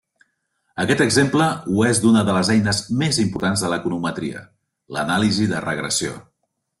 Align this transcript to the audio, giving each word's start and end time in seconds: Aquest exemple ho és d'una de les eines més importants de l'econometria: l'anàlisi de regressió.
Aquest 0.83 1.01
exemple 1.03 1.49
ho 1.73 1.83
és 1.89 1.99
d'una 2.05 2.23
de 2.29 2.35
les 2.37 2.49
eines 2.55 2.79
més 3.03 3.21
importants 3.27 3.65
de 3.67 3.71
l'econometria: 3.75 4.41
l'anàlisi 4.97 5.51
de 5.53 5.65
regressió. 5.71 6.17